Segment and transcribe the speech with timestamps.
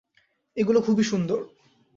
[0.57, 1.39] এগুলো খুবই সুন্দর!